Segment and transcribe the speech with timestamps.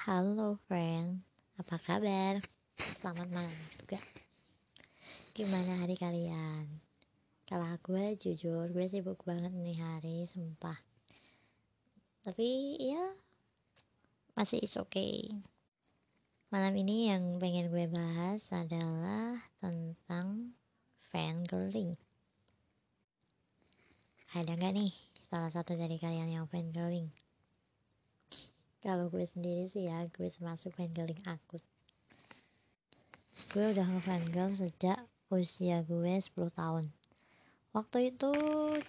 [0.00, 1.20] Halo friend,
[1.60, 2.40] apa kabar?
[2.96, 4.00] Selamat malam juga
[5.36, 6.80] Gimana hari kalian?
[7.44, 10.80] Kalau gue jujur, gue sibuk banget nih hari, sumpah
[12.24, 13.12] Tapi ya,
[14.32, 15.36] masih is okay
[16.48, 20.56] Malam ini yang pengen gue bahas adalah tentang
[21.12, 22.00] fangirling
[24.32, 24.96] Ada gak nih
[25.28, 27.12] salah satu dari kalian yang fangirling?
[28.80, 31.60] Kalau gue sendiri sih ya gue termasuk fangirling akut
[33.50, 34.98] gue udah ngefangirl sejak
[35.30, 36.86] usia gue 10 tahun.
[37.70, 38.30] Waktu itu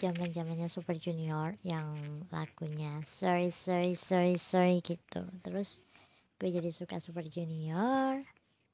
[0.02, 1.88] zaman zamannya super junior yang
[2.34, 5.26] lagunya sorry sorry sorry sorry gitu.
[5.46, 5.82] Terus
[6.38, 8.22] gue jadi suka super junior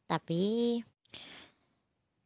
[0.08, 0.80] tapi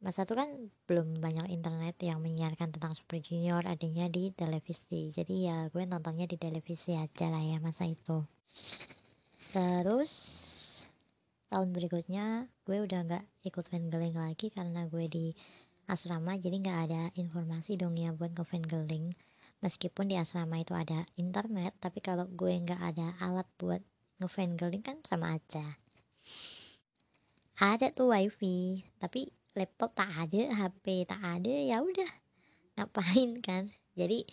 [0.02, 0.50] masa itu kan
[0.90, 5.14] belum banyak internet yang menyiarkan tentang super junior adanya di televisi.
[5.14, 8.26] Jadi ya gue nontonnya di televisi aja lah ya masa itu
[9.52, 10.12] terus
[11.52, 15.36] tahun berikutnya gue udah nggak ikut fangirling lagi karena gue di
[15.92, 19.12] asrama jadi nggak ada informasi dong ya buat ke fangirling
[19.62, 23.82] meskipun di asrama itu ada internet tapi kalau gue nggak ada alat buat
[24.22, 25.66] ngefangirling kan sama aja.
[27.58, 32.12] Ada tuh wifi tapi laptop tak ada HP tak ada ya udah
[32.78, 33.70] ngapain kan?
[33.98, 34.26] Jadi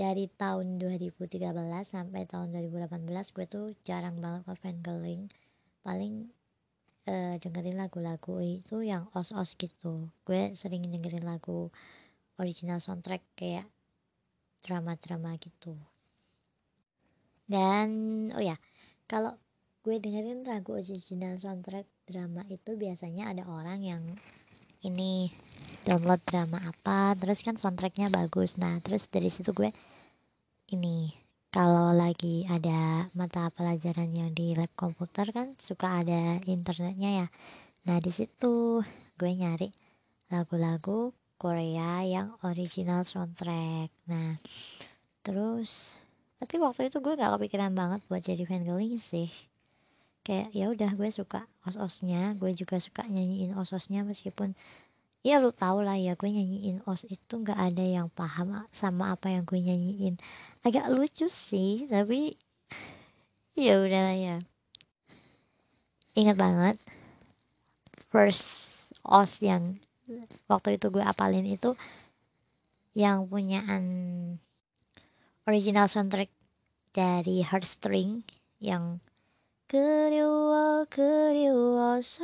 [0.00, 1.44] dari tahun 2013
[1.84, 3.04] sampai tahun 2018
[3.36, 5.28] gue tuh jarang banget ke fangirling.
[5.84, 6.24] Paling
[7.04, 10.08] uh, dengerin lagu-lagu itu yang os-os gitu.
[10.24, 11.68] Gue sering dengerin lagu
[12.40, 13.68] original soundtrack kayak
[14.64, 15.76] drama-drama gitu.
[17.44, 17.88] Dan
[18.32, 18.56] oh ya
[19.04, 19.36] kalau
[19.84, 24.02] gue dengerin lagu original soundtrack drama itu biasanya ada orang yang
[24.80, 25.28] ini
[25.84, 28.56] download drama apa terus kan soundtracknya bagus.
[28.56, 29.68] Nah terus dari situ gue
[30.70, 31.10] ini
[31.50, 37.26] kalau lagi ada mata pelajaran yang di lab komputer kan suka ada internetnya ya.
[37.90, 38.78] Nah di situ
[39.18, 39.74] gue nyari
[40.30, 43.90] lagu-lagu Korea yang original soundtrack.
[44.06, 44.38] Nah
[45.26, 45.98] terus
[46.38, 49.26] tapi waktu itu gue gak kepikiran banget buat jadi fangirling sih.
[50.22, 54.54] Kayak ya udah gue suka os-osnya gue juga suka nyanyiin os-osnya meskipun
[55.20, 59.28] ya lu tau lah ya gue nyanyiin os itu nggak ada yang paham sama apa
[59.28, 60.16] yang gue nyanyiin
[60.65, 62.35] agak lucu sih tapi
[63.55, 64.37] ya udahlah ya
[66.15, 66.75] ingat banget
[68.09, 68.45] first
[69.05, 69.79] os yang
[70.49, 71.77] waktu itu gue apalin itu
[72.95, 73.83] yang punyaan
[75.45, 76.31] original soundtrack
[76.95, 78.23] dari Heartstring
[78.63, 79.03] yang
[79.67, 82.23] 그리워 그리워서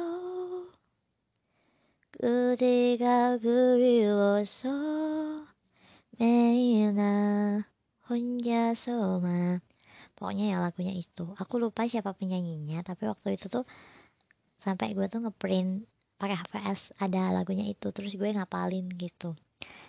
[2.11, 4.69] 그대가 그리워서
[6.17, 7.64] 매일 나
[8.06, 9.58] Hunja Soma.
[10.14, 11.34] Pokoknya ya lagunya itu.
[11.42, 13.66] Aku lupa siapa penyanyinya tapi waktu itu tuh
[14.62, 15.84] sampai gue tuh ngeprint
[16.16, 19.34] pakai HVS ada lagunya itu terus gue ngapalin gitu.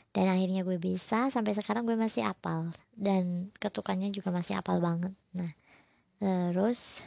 [0.09, 2.73] Dan akhirnya gue bisa sampai sekarang gue masih apal.
[2.97, 5.13] Dan ketukannya juga masih apal banget.
[5.37, 5.53] Nah
[6.17, 7.05] terus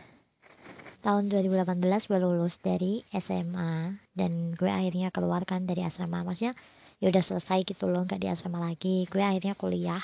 [1.03, 6.22] tahun 2018 gue lulus dari SMA dan gue akhirnya keluarkan dari asrama.
[6.22, 6.54] Maksudnya
[7.03, 9.10] ya udah selesai gitu loh nggak di asrama lagi.
[9.10, 10.00] Gue akhirnya kuliah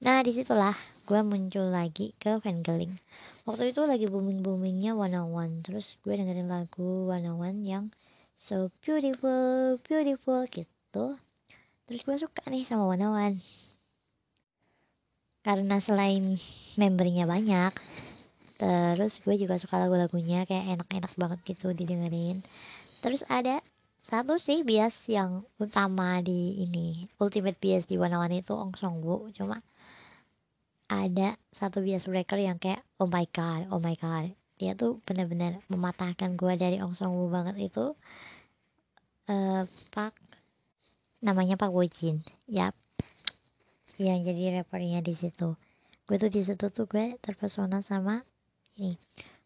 [0.00, 2.96] nah di situlah gue muncul lagi ke fangirling
[3.50, 5.54] waktu itu lagi booming boomingnya one on one.
[5.66, 7.84] Terus gue dengerin lagu one on one yang
[8.46, 11.18] so beautiful beautiful gitu.
[11.90, 13.36] Terus gue suka nih sama one on one.
[15.42, 16.36] Karena selain
[16.78, 17.74] membernya banyak
[18.60, 22.44] terus gue juga suka lagu-lagunya kayak enak-enak banget gitu didengerin.
[23.00, 23.64] Terus ada
[24.04, 29.00] satu sih bias yang utama di ini ultimate bias di One One itu Ong Song
[29.00, 29.32] Woo.
[29.32, 29.64] Cuma
[30.90, 34.34] ada satu bias breaker yang kayak oh my god oh my god.
[34.58, 37.94] Dia tuh benar-benar mematahkan gue dari Ong Song Woo banget itu.
[39.30, 39.64] Uh,
[39.94, 40.12] Pak
[41.22, 42.74] namanya Pak Woo Jin ya
[44.00, 45.56] yang jadi rappernya di situ.
[46.08, 48.24] Gue tuh di situ tuh gue terpesona sama
[48.80, 48.96] ini.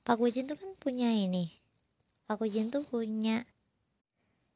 [0.06, 1.50] Pak Wujin tuh kan punya ini.
[2.30, 3.42] Pak Wujin tuh punya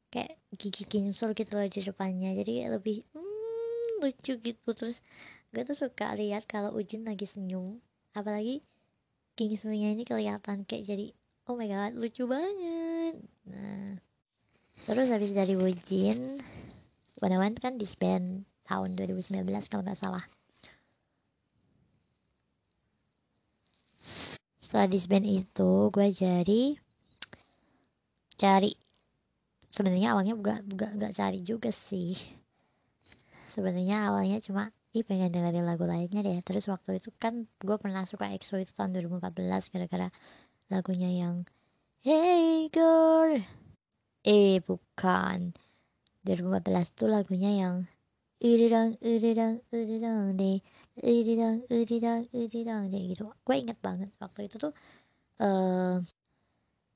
[0.09, 2.33] kayak gigi ginsol gitu loh di depannya.
[2.39, 4.69] Jadi lebih hmm, lucu gitu.
[4.73, 5.03] Terus
[5.53, 7.81] gue tuh suka lihat kalau Ujin lagi senyum
[8.13, 8.61] apalagi
[9.39, 11.07] gingsulnya ini kelihatan kayak jadi
[11.49, 13.17] oh my god lucu banget.
[13.49, 13.97] Nah
[14.85, 16.41] terus habis dari Wujin
[17.19, 20.25] Wanawan kan disband tahun 2019 kalau nggak salah.
[24.61, 26.77] Setelah disband itu gue jadi
[28.37, 28.71] cari
[29.73, 32.15] sebenarnya awalnya gak, gak, gak cari juga sih.
[33.51, 34.69] Sebenarnya awalnya cuma
[34.99, 36.39] ih pengen dengerin lagu lainnya deh.
[36.43, 40.09] Terus waktu itu kan gue pernah suka EXO itu tahun 2014 gara-gara
[40.73, 41.47] lagunya yang
[42.03, 43.39] Hey girl.
[44.27, 45.55] Eh bukan.
[46.27, 47.77] 2014 tuh lagunya yang
[48.39, 50.63] Uridang, uridang, uridang deh,
[51.03, 53.35] uridang, uridang, uridang deh gitu.
[53.43, 54.73] Gue inget banget waktu itu tuh
[55.43, 55.99] uh,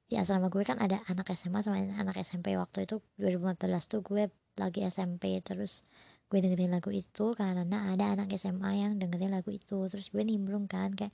[0.07, 3.59] di asrama gue kan ada anak SMA sama anak SMP waktu itu 2014
[3.91, 5.83] tuh gue lagi SMP terus
[6.33, 9.85] gue dengerin lagu itu karena ada anak SMA yang dengerin lagu itu.
[9.93, 11.13] Terus gue nimbrung kan kayak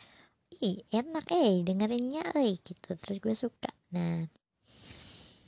[0.63, 2.95] ih enak eh dengerinnya eh gitu.
[2.95, 3.71] Terus gue suka.
[3.91, 4.31] Nah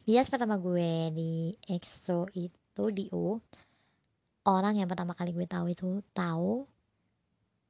[0.03, 3.39] bias pertama gue di EXO itu di U
[4.43, 6.67] orang yang pertama kali gue tahu itu tahu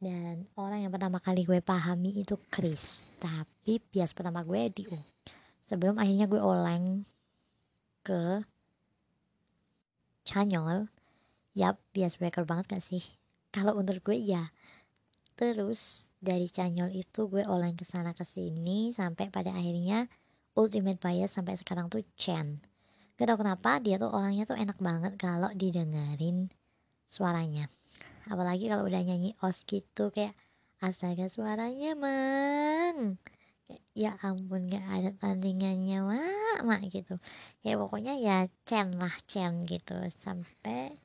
[0.00, 3.05] dan orang yang pertama kali gue pahami itu Chris.
[3.20, 4.96] Tapi bias pertama gue di U.
[5.69, 7.05] Sebelum akhirnya gue oleng
[8.00, 8.41] ke
[10.25, 10.88] Chanyol
[11.56, 13.02] yap bias breaker banget gak sih?
[13.50, 14.50] Kalau menurut gue ya
[15.35, 20.05] terus dari Chanyol itu gue oleng ke sana ke sini sampai pada akhirnya
[20.52, 22.61] ultimate bias sampai sekarang tuh Chen
[23.20, 26.49] Gak tau kenapa dia tuh orangnya tuh enak banget kalau didengerin
[27.05, 27.69] suaranya.
[28.25, 30.32] Apalagi kalau udah nyanyi os gitu kayak
[30.81, 33.20] astaga suaranya mang.
[33.93, 37.20] Ya ampun gak ada tandingannya mak mak gitu.
[37.61, 40.00] Ya pokoknya ya Chen lah Chen gitu.
[40.17, 40.96] Sampai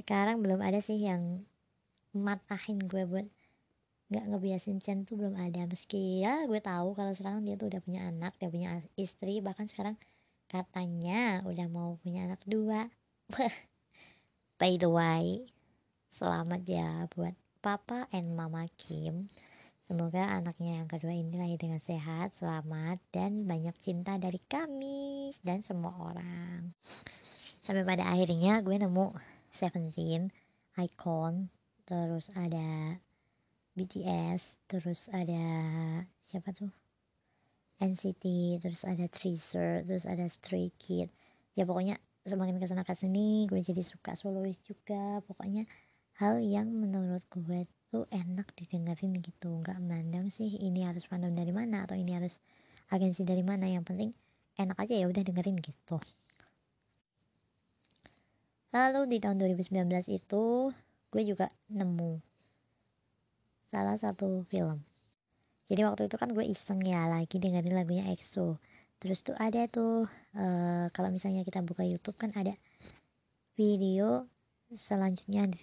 [0.00, 1.44] sekarang belum ada sih yang
[2.16, 3.26] matahin gue buat
[4.10, 7.78] nggak ngebiasin Chen tuh belum ada meski ya gue tahu kalau sekarang dia tuh udah
[7.78, 9.94] punya anak dia punya istri bahkan sekarang
[10.50, 12.90] katanya udah mau punya anak dua
[14.60, 15.48] By the way,
[16.12, 17.32] selamat ya buat
[17.64, 19.32] Papa and Mama Kim.
[19.88, 25.64] Semoga anaknya yang kedua ini lahir dengan sehat, selamat, dan banyak cinta dari kami dan
[25.64, 26.76] semua orang.
[27.64, 29.16] Sampai pada akhirnya gue nemu
[29.50, 30.30] Seventeen,
[30.78, 31.50] Icon,
[31.84, 32.96] terus ada
[33.74, 35.44] BTS, terus ada
[36.22, 36.70] siapa tuh?
[37.80, 38.24] NCT,
[38.62, 41.10] terus ada Treasure, terus ada Stray Kid.
[41.58, 41.98] Ya pokoknya
[42.28, 45.64] semakin ke sana ke sini gue jadi suka solois juga pokoknya
[46.20, 51.48] hal yang menurut gue tuh enak didengerin gitu nggak mandang sih ini harus fandom dari
[51.48, 52.36] mana atau ini harus
[52.92, 54.12] agensi dari mana yang penting
[54.60, 55.96] enak aja ya udah dengerin gitu
[58.70, 60.70] lalu di tahun 2019 itu
[61.10, 62.22] gue juga nemu
[63.70, 64.82] salah satu film.
[65.70, 68.58] Jadi waktu itu kan gue iseng ya lagi dengerin lagunya EXO.
[68.98, 72.58] Terus tuh ada tuh uh, kalau misalnya kita buka YouTube kan ada
[73.54, 74.26] video
[74.74, 75.54] selanjutnya yang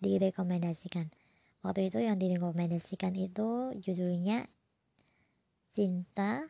[0.00, 1.08] direkomendasikan.
[1.60, 4.48] Waktu itu yang direkomendasikan itu judulnya
[5.72, 6.44] cinta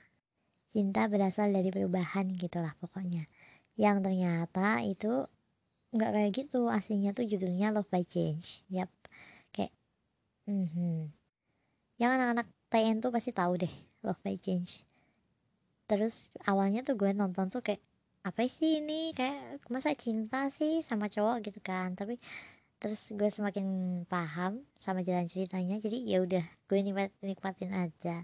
[0.71, 3.27] cinta berasal dari perubahan gitulah pokoknya.
[3.75, 5.27] Yang ternyata itu
[5.91, 8.63] nggak kayak gitu aslinya tuh judulnya Love by Change.
[8.71, 8.91] Yap.
[9.51, 9.73] Kayak
[10.47, 10.97] mm -hmm.
[11.99, 13.75] yang anak-anak TN tuh pasti tahu deh
[14.07, 14.87] Love by Change.
[15.91, 17.83] Terus awalnya tuh gue nonton tuh kayak
[18.23, 19.11] apa sih ini?
[19.11, 21.51] Kayak masa cinta sih sama cowok?
[21.51, 21.99] Gitu kan.
[21.99, 22.15] Tapi
[22.81, 23.67] terus gue semakin
[24.07, 28.23] paham sama jalan ceritanya jadi ya udah gue nikmat, nikmatin aja.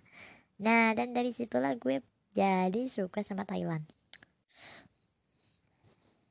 [0.63, 3.96] Nah dan dari situlah gue jadi suka sama Thailand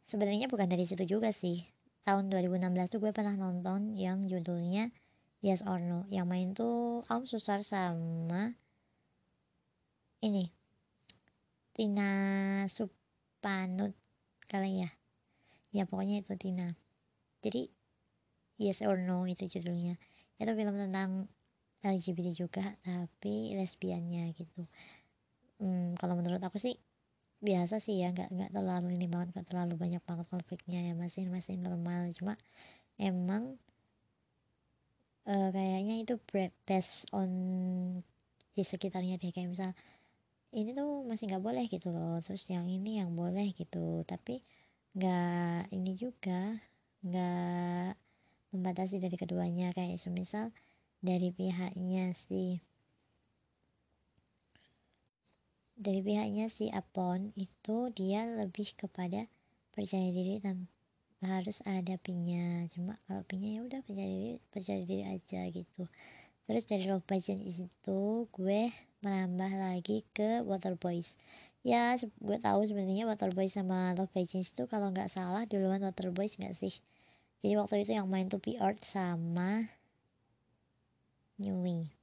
[0.06, 1.66] sebenarnya bukan dari situ juga sih.
[2.06, 4.94] Tahun 2016 tuh gue pernah nonton yang judulnya
[5.42, 6.06] Yes or No.
[6.14, 8.54] Yang main tuh Aum Susar sama
[10.22, 10.50] ini
[11.74, 12.10] Tina
[12.70, 13.94] Supanut
[14.46, 14.90] kali ya.
[15.74, 16.72] Ya pokoknya itu Tina.
[17.42, 17.68] Jadi
[18.62, 19.98] Yes or No itu judulnya.
[20.38, 21.26] Itu film tentang
[21.86, 24.66] LGBT juga tapi lesbiannya gitu.
[25.62, 26.78] Hmm, kalau menurut aku sih
[27.42, 31.28] biasa sih ya nggak nggak terlalu ini banget nggak terlalu banyak banget konfliknya ya masih
[31.30, 32.10] masih normal.
[32.18, 32.34] Cuma
[33.00, 33.60] emang
[35.28, 36.16] uh, kayaknya itu
[36.68, 37.30] based on
[38.56, 39.72] di sekitarnya deh kayak misal
[40.56, 44.04] ini tuh masih nggak boleh gitu loh terus yang ini yang boleh gitu.
[44.08, 44.40] Tapi
[44.96, 46.56] nggak ini juga
[47.04, 48.00] nggak
[48.56, 49.76] membatasi dari keduanya.
[49.76, 50.56] Kayak semisal
[51.04, 52.64] dari pihaknya si
[55.76, 59.28] dari pihaknya si Apon itu dia lebih kepada
[59.76, 60.72] percaya diri tanpa
[61.26, 65.84] harus ada pinya cuma kalau pinya ya udah percaya diri percaya diri aja gitu.
[66.46, 68.62] Terus dari Love Passion itu gue
[69.02, 71.18] menambah lagi ke Water Boys.
[71.66, 76.14] Ya gue tahu sebenarnya Water Boys sama Love Pageants itu kalau nggak salah duluan Water
[76.14, 76.78] Boys nggak sih?
[77.42, 79.66] Jadi waktu itu yang main tuh Art sama
[81.42, 81.95] Nyui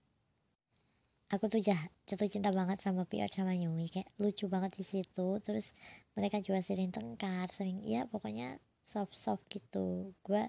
[1.32, 5.40] aku tuh jah jatuh cinta banget sama Art sama Nyui kayak lucu banget di situ.
[5.40, 5.72] Terus
[6.12, 10.12] mereka juga sering tengkar sering ya pokoknya soft soft gitu.
[10.20, 10.44] Gue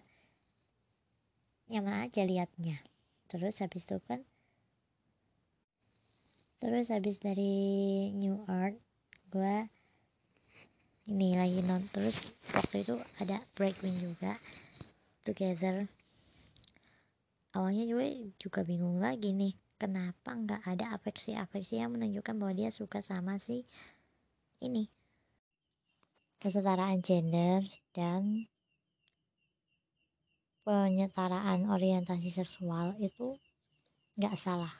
[1.72, 2.84] nyaman aja liatnya.
[3.32, 4.28] Terus habis itu kan
[6.60, 7.56] terus habis dari
[8.16, 8.80] New Earth
[9.28, 9.68] gue
[11.12, 12.16] ini lagi nonton terus
[12.56, 14.36] waktu itu ada Breakwing juga
[15.24, 15.88] Together.
[17.56, 23.04] Awalnya gue juga bingung lagi nih kenapa nggak ada afeksi-afeksi yang menunjukkan bahwa dia suka
[23.04, 23.68] sama si
[24.63, 24.88] ini?
[26.40, 28.48] Kesetaraan gender dan
[30.63, 33.36] penyetaraan orientasi seksual itu
[34.16, 34.72] nggak salah.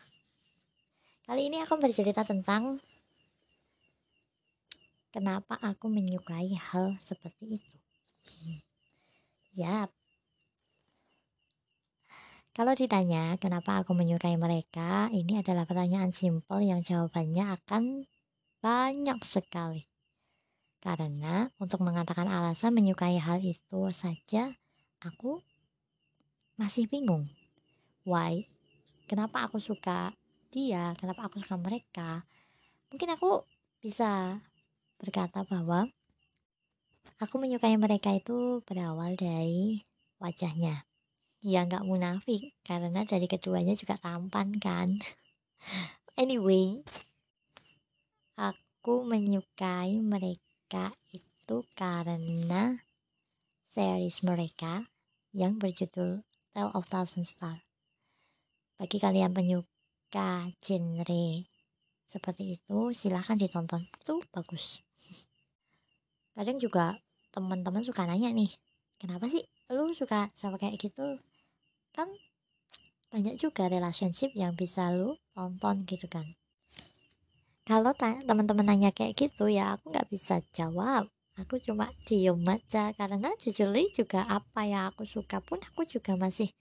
[1.27, 2.79] Kali ini aku bercerita tentang
[5.12, 7.75] kenapa aku menyukai hal seperti itu.
[9.51, 9.91] Ya
[12.53, 18.05] kalau ditanya kenapa aku menyukai mereka, ini adalah pertanyaan simpel yang jawabannya akan
[18.62, 19.89] banyak sekali.
[20.77, 24.53] Karena untuk mengatakan alasan menyukai hal itu saja,
[25.01, 25.41] aku
[26.53, 27.25] masih bingung.
[28.05, 28.45] Why?
[29.10, 30.13] Kenapa aku suka
[30.53, 30.93] dia?
[31.01, 32.22] Kenapa aku suka mereka?
[32.93, 33.50] Mungkin aku
[33.81, 34.38] bisa
[35.01, 35.89] berkata bahwa
[37.17, 39.81] aku menyukai mereka itu berawal dari
[40.22, 40.86] wajahnya
[41.43, 44.95] ya nggak munafik karena dari keduanya juga tampan kan.
[46.15, 46.79] Anyway
[48.39, 52.79] aku menyukai mereka itu karena
[53.67, 54.88] series mereka
[55.35, 56.23] yang berjudul
[56.55, 57.59] Tale of Thousand Star.
[58.79, 61.27] Bagi kalian penyuka genre
[62.07, 63.83] seperti itu silahkan ditonton.
[64.00, 64.79] Itu bagus.
[66.33, 66.97] Kadang juga
[67.33, 68.53] teman-teman suka nanya nih
[69.01, 69.41] kenapa sih
[69.73, 71.17] lu suka sama kayak gitu
[71.93, 72.09] kan
[73.13, 76.33] banyak juga relationship yang bisa lu tonton gitu kan.
[77.63, 81.07] Kalau teman-teman nanya kayak gitu ya aku nggak bisa jawab.
[81.39, 82.91] Aku cuma diem aja.
[82.97, 86.51] Karena jujur juga apa yang aku suka pun aku juga masih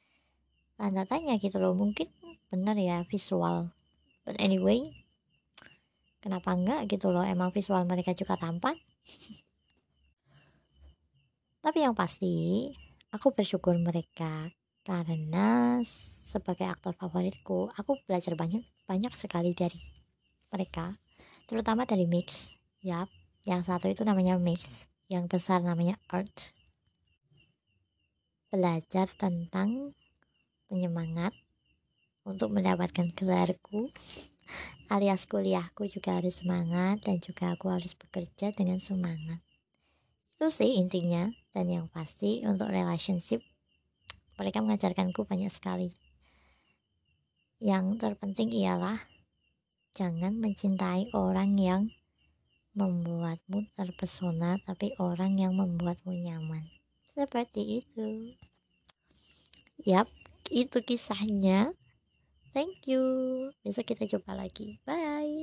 [0.79, 1.75] tanda tanya gitu loh.
[1.75, 2.07] Mungkin
[2.53, 3.73] bener ya visual.
[4.23, 4.95] But anyway
[6.23, 7.27] kenapa enggak gitu loh?
[7.27, 8.79] Emang visual mereka juga tampan.
[11.65, 12.69] Tapi yang pasti
[13.11, 19.79] aku bersyukur mereka karena sebagai aktor favoritku aku belajar banyak banyak sekali dari
[20.51, 20.99] mereka
[21.47, 23.07] terutama dari Mix yap
[23.47, 26.51] yang satu itu namanya Mix yang besar namanya Art
[28.51, 29.95] belajar tentang
[30.67, 31.33] penyemangat
[32.27, 33.91] untuk mendapatkan gelarku
[34.93, 39.41] alias kuliahku juga harus semangat dan juga aku harus bekerja dengan semangat.
[40.37, 43.41] Itu sih intinya dan yang pasti untuk relationship
[44.43, 45.95] mereka mengajarkanku banyak sekali.
[47.63, 48.99] Yang terpenting ialah
[49.95, 51.95] jangan mencintai orang yang
[52.75, 56.67] membuatmu terpesona, tapi orang yang membuatmu nyaman.
[57.15, 58.35] Seperti itu.
[59.87, 60.11] Yap,
[60.51, 61.71] itu kisahnya.
[62.51, 63.01] Thank you.
[63.65, 64.83] Besok kita coba lagi.
[64.85, 65.41] Bye.